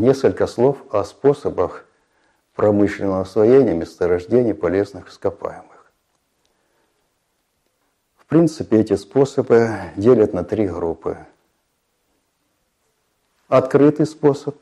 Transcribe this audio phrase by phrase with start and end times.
[0.00, 1.84] несколько слов о способах
[2.54, 5.92] промышленного освоения месторождений полезных ископаемых.
[8.16, 11.18] В принципе, эти способы делят на три группы.
[13.48, 14.56] Открытый способ,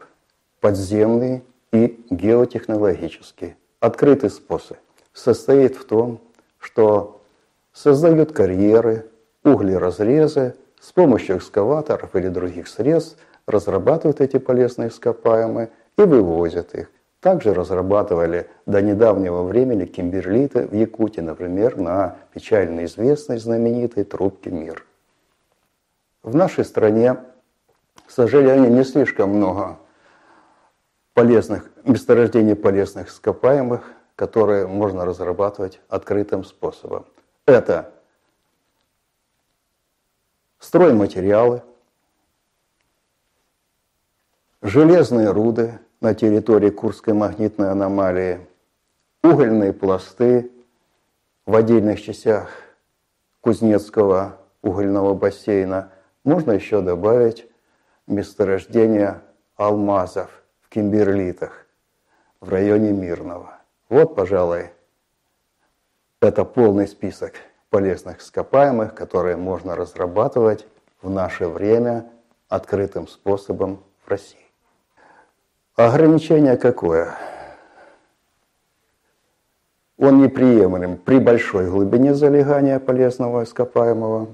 [0.61, 3.57] подземный и геотехнологический.
[3.81, 4.79] Открытый способ
[5.13, 6.21] состоит в том,
[6.59, 7.21] что
[7.73, 9.11] создают карьеры,
[9.45, 13.19] углеразрезы, с помощью экскаваторов или других средств
[13.49, 16.91] разрабатывают эти полезные ископаемые и вывозят их.
[17.21, 24.87] Также разрабатывали до недавнего времени кимберлиты в Якутии, например, на печально известной знаменитой трубке «Мир».
[26.23, 27.17] В нашей стране,
[28.07, 29.79] к сожалению, не слишком много
[31.15, 33.83] полезных, месторождений полезных ископаемых,
[34.15, 37.07] которые можно разрабатывать открытым способом.
[37.47, 37.93] Это
[40.59, 41.63] стройматериалы,
[44.63, 48.41] железные руды на территории Курской магнитной аномалии,
[49.23, 50.51] угольные пласты
[51.47, 52.51] в отдельных частях
[53.41, 55.91] Кузнецкого угольного бассейна.
[56.25, 57.47] Можно еще добавить
[58.07, 59.21] месторождение
[59.57, 61.67] алмазов в кимберлитах
[62.41, 63.59] в районе Мирного.
[63.89, 64.71] Вот, пожалуй,
[66.21, 67.35] это полный список
[67.71, 70.67] полезных ископаемых, которые можно разрабатывать
[71.01, 72.11] в наше время
[72.49, 74.48] открытым способом в России.
[75.79, 77.17] Ограничение какое?
[79.97, 84.27] Он неприемлем при большой глубине залегания полезного ископаемого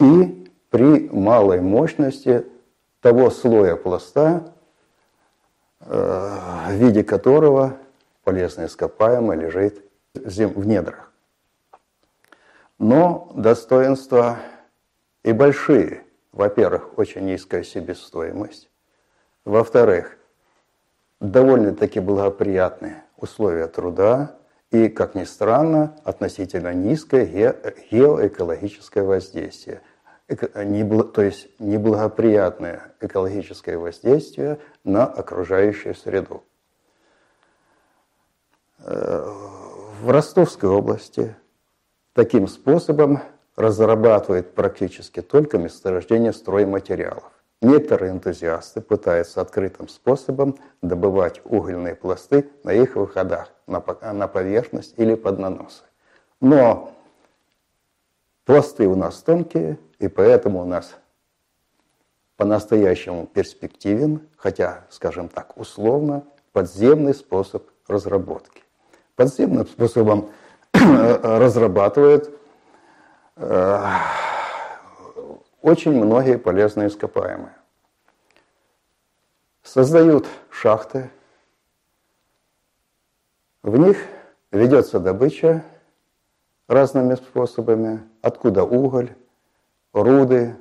[0.00, 2.46] и при малой мощности
[3.02, 4.54] того слоя пласта,
[5.80, 7.76] э, в виде которого
[8.22, 11.12] полезное ископаемое лежит в недрах.
[12.78, 14.38] Но достоинства
[15.24, 16.04] и большие.
[16.32, 18.70] Во-первых, очень низкая себестоимость.
[19.44, 20.16] Во-вторых,
[21.30, 24.36] довольно-таки благоприятные условия труда
[24.70, 27.26] и, как ни странно, относительно низкое
[27.90, 29.82] геоэкологическое воздействие.
[30.26, 36.42] То есть неблагоприятное экологическое воздействие на окружающую среду.
[38.78, 39.30] Э,
[40.02, 41.36] в Ростовской области
[42.14, 43.22] Таким способом
[43.56, 47.32] разрабатывает практически только месторождение стройматериалов.
[47.64, 55.38] Некоторые энтузиасты пытаются открытым способом добывать угольные пласты на их выходах, на поверхность или под
[55.38, 55.82] наносы.
[56.42, 56.92] Но
[58.44, 60.94] пласты у нас тонкие, и поэтому у нас
[62.36, 68.62] по-настоящему перспективен, хотя, скажем так, условно, подземный способ разработки.
[69.16, 70.28] Подземным способом
[70.74, 72.30] разрабатывает
[73.36, 73.88] э,
[75.64, 77.56] очень многие полезные ископаемые.
[79.62, 81.10] Создают шахты,
[83.62, 83.96] в них
[84.50, 85.64] ведется добыча
[86.68, 89.16] разными способами, откуда уголь,
[89.94, 90.54] руды,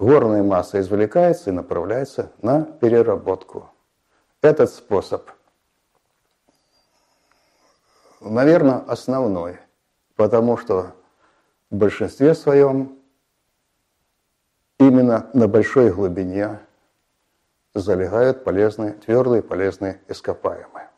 [0.00, 3.70] горная масса извлекается и направляется на переработку.
[4.42, 5.30] Этот способ
[8.18, 9.60] наверное, основной,
[10.16, 10.96] потому что
[11.70, 12.98] в большинстве своем
[14.78, 16.60] именно на большой глубине
[17.74, 20.90] залегают полезные, твердые полезные ископаемые.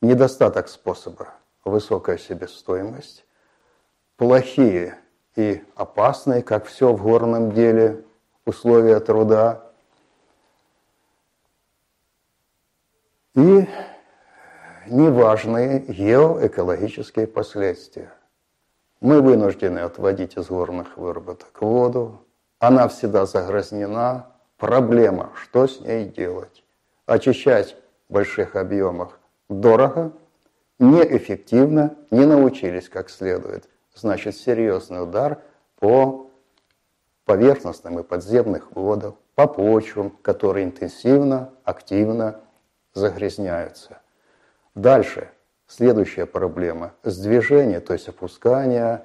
[0.00, 3.24] Недостаток способа– высокая себестоимость,
[4.16, 4.98] плохие
[5.36, 8.04] и опасные, как все в горном деле,
[8.44, 9.70] условия труда
[13.34, 13.66] и
[14.86, 18.12] неважные геоэкологические последствия.
[19.00, 22.24] Мы вынуждены отводить из горных выработок воду,
[22.66, 24.26] она всегда загрязнена,
[24.56, 26.64] проблема, что с ней делать.
[27.06, 27.76] Очищать
[28.08, 30.12] в больших объемах дорого,
[30.78, 33.68] неэффективно, не научились как следует.
[33.94, 35.40] Значит, серьезный удар
[35.78, 36.30] по
[37.26, 42.40] поверхностным и подземных водам, по почвам, которые интенсивно, активно
[42.94, 43.98] загрязняются.
[44.74, 45.28] Дальше,
[45.66, 46.92] следующая проблема.
[47.02, 49.04] Сдвижение, то есть опускание,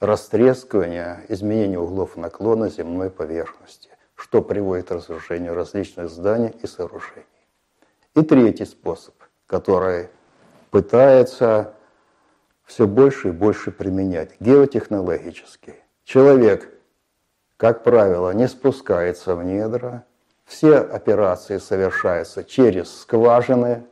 [0.00, 7.26] растрескивание, изменение углов наклона земной поверхности, что приводит к разрушению различных зданий и сооружений.
[8.14, 9.14] И третий способ,
[9.46, 10.08] который
[10.70, 11.74] пытается
[12.64, 15.76] все больше и больше применять, геотехнологический.
[16.04, 16.68] Человек,
[17.56, 20.04] как правило, не спускается в недра,
[20.44, 23.84] все операции совершаются через скважины,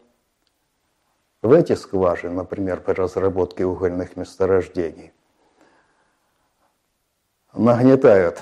[1.43, 5.13] в эти скважины, например, при разработке угольных месторождений,
[7.57, 8.41] нагнетают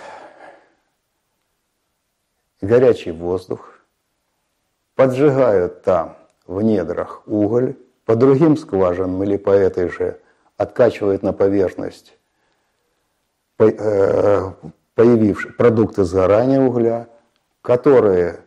[2.60, 3.80] горячий воздух,
[4.94, 6.16] поджигают там
[6.46, 10.20] в недрах уголь, по другим скважинам или по этой же
[10.56, 12.16] откачивают на поверхность
[13.58, 14.50] э,
[14.94, 17.08] появившие продукты сгорания угля,
[17.62, 18.40] которые.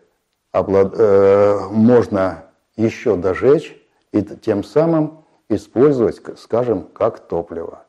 [0.54, 3.78] Э, можно еще дожечь
[4.12, 7.84] и тем самым использовать, скажем, как топливо.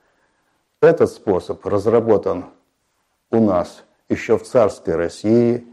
[0.80, 2.46] Этот способ разработан
[3.30, 5.66] у нас еще в царской России.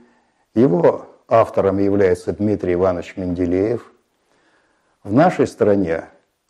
[0.54, 3.92] Его автором является Дмитрий Иванович Менделеев.
[5.04, 6.06] В нашей стране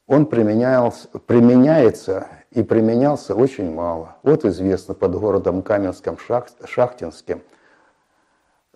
[0.07, 4.15] он применяется и применялся очень мало.
[4.23, 7.41] Вот известно под городом Каменском Шахтинским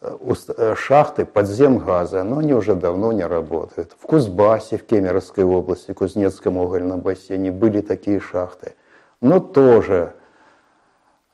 [0.01, 0.17] э,
[0.57, 3.95] э, шахты подземгаза, но они уже давно не работают.
[3.97, 8.75] В Кузбассе, в Кемеровской области, в Кузнецком угольном бассейне были такие шахты.
[9.21, 10.13] Но тоже,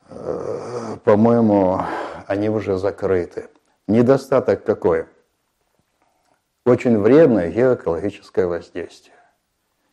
[0.08, 0.75] э,
[1.06, 1.82] по-моему,
[2.26, 3.48] они уже закрыты.
[3.86, 5.06] Недостаток какой?
[6.64, 9.14] Очень вредное геоэкологическое воздействие.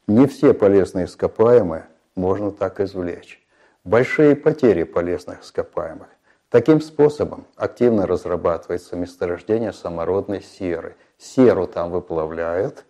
[0.08, 3.40] Не все полезные ископаемые можно так извлечь.
[3.84, 6.08] Большие потери полезных ископаемых.
[6.50, 10.96] Таким способом активно разрабатывается месторождение самородной серы.
[11.20, 12.86] Серу там выплавляют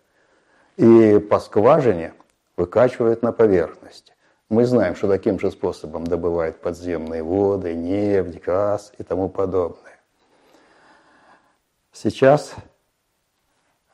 [0.78, 2.14] и по скважине
[2.56, 4.13] выкачивают на поверхность.
[4.54, 10.00] Мы знаем, что таким же способом добывают подземные воды, нефть, газ и тому подобное.
[11.92, 12.54] Сейчас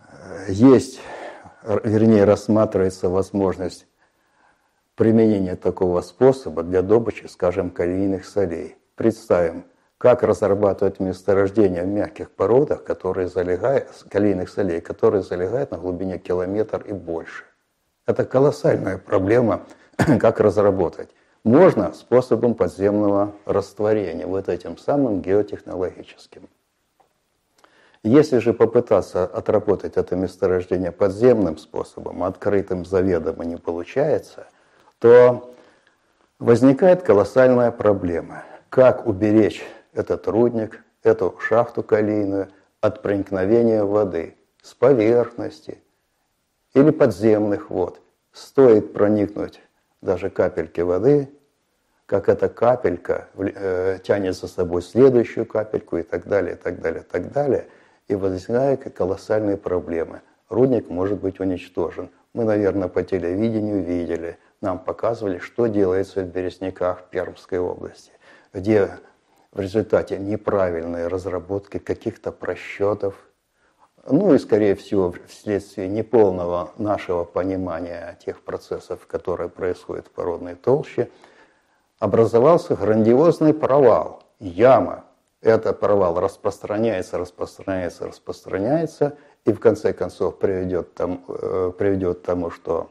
[0.10, 1.00] э, есть
[1.64, 3.88] вернее, рассматривается возможность
[4.96, 8.76] применения такого способа для добычи, скажем, калийных солей.
[8.96, 9.64] Представим,
[9.98, 16.84] как разрабатывать месторождения в мягких породах, которые залегают, калийных солей, которые залегают на глубине километр
[16.86, 17.46] и больше.
[18.06, 19.66] Это колоссальная проблема,
[20.20, 21.10] как разработать.
[21.44, 26.50] Можно способом подземного растворения, вот этим самым геотехнологическим.
[28.04, 34.48] Если же попытаться отработать это месторождение подземным способом, открытым заведомо не получается,
[35.00, 35.54] то
[36.40, 38.44] возникает колоссальная проблема.
[38.70, 42.50] Как уберечь этот рудник, эту шахту калийную
[42.80, 45.82] от проникновения воды с поверхности
[46.74, 48.00] или подземных вод.
[48.32, 49.60] Стоит проникнуть
[50.02, 51.30] даже капельки воды,
[52.06, 57.02] как эта капелька э, тянет за собой следующую капельку и так далее, и так далее,
[57.02, 57.68] и так далее–
[58.10, 60.22] и возникают колоссальные проблемы.
[60.50, 62.10] Рудник может быть уничтожен.
[62.34, 68.12] Мы, наверное, по телевидению видели, нам показывали, что делается в Березняках Пермской области,
[68.52, 68.90] где
[69.52, 73.16] в результате неправильной разработки каких-то просчетов,
[74.10, 81.10] ну и, скорее всего, вследствие неполного нашего понимания тех процессов, которые происходят в породной толще,
[82.00, 85.06] образовался грандиозный провал, яма,
[85.42, 89.16] этот провал распространяется, распространяется, распространяется,
[89.46, 92.90] и в конце концов приведет, там, э, приведет к тому, что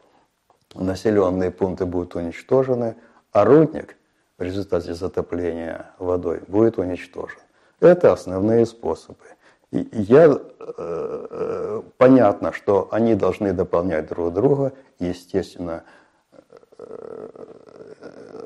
[0.75, 2.97] населенные пункты будут уничтожены,
[3.33, 3.97] а рудник
[4.39, 7.41] в результате затопления водой будет уничтожен.
[7.81, 9.25] Это основные способы.
[9.71, 15.85] Я, э, э, понятно, что они должны дополнять друг друга, естественно,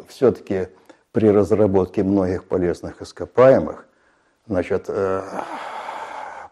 [0.09, 0.69] все-таки
[1.13, 3.87] при разработке многих полезных ископаемых
[4.49, 5.23] Значит, э,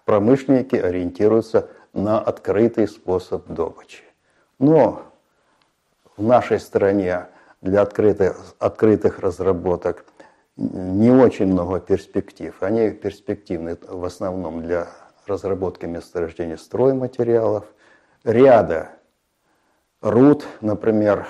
[0.05, 4.05] промышленники ориентируются на открытый способ добычи.
[4.61, 5.03] Но
[6.17, 7.27] в нашей стране
[7.61, 10.05] для открытых, открытых разработок
[10.61, 12.55] не очень много перспектив.
[12.63, 14.89] Они перспективны в основном для
[15.27, 17.65] разработки месторождений стройматериалов,
[18.25, 18.91] ряда
[20.01, 21.27] руд, например,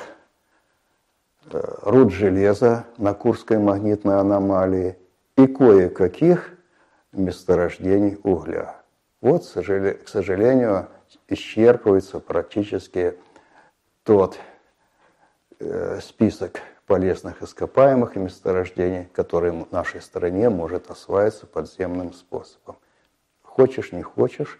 [1.50, 4.96] э, руд железа на Курской магнитной аномалии–
[5.42, 6.52] и кое-каких
[7.12, 8.82] месторождений угля.
[9.20, 10.88] Вот, к сожалению,
[11.28, 13.16] исчерпывается практически
[14.04, 14.38] тот
[15.58, 16.60] э, список
[16.90, 22.78] полезных ископаемых и месторождений, который в нашей стране может осваиваться подземным способом.
[23.42, 24.58] Хочешь, не хочешь,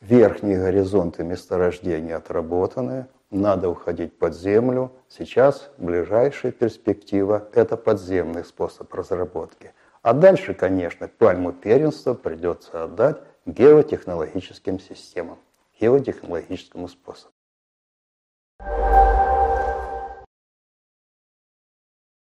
[0.00, 4.90] верхние горизонты месторождений отработаны, надо уходить под землю.
[5.10, 9.74] Сейчас ближайшая перспектива– это подземный способ разработки.
[10.00, 15.36] А дальше, конечно, пальму первенства придется отдать геотехнологическим системам,
[15.78, 17.33] геотехнологическому способу.